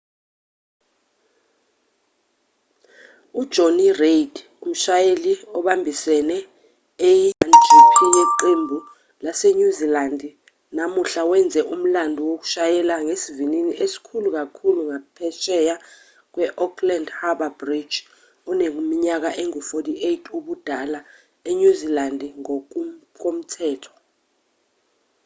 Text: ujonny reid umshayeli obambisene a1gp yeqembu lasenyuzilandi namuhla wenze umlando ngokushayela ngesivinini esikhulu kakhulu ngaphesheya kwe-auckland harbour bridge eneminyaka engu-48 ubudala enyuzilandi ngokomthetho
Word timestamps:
ujonny 3.41 3.89
reid 4.01 4.33
umshayeli 4.65 5.33
obambisene 5.57 6.37
a1gp 7.09 7.95
yeqembu 8.17 8.77
lasenyuzilandi 9.23 10.29
namuhla 10.75 11.21
wenze 11.31 11.59
umlando 11.73 12.19
ngokushayela 12.25 12.93
ngesivinini 13.05 13.71
esikhulu 13.83 14.27
kakhulu 14.37 14.79
ngaphesheya 14.89 15.75
kwe-auckland 16.33 17.07
harbour 17.19 17.51
bridge 17.59 17.95
eneminyaka 18.49 19.29
engu-48 19.41 20.19
ubudala 20.37 20.99
enyuzilandi 21.49 22.27
ngokomthetho 22.41 23.91